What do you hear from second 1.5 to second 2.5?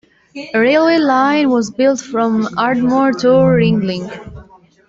was built from